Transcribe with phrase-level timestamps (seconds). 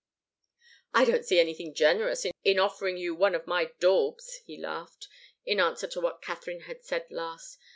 [0.95, 5.07] "I don't see anything generous in offering you one of my daubs!" he laughed,
[5.45, 7.59] in answer to what Katharine had said last.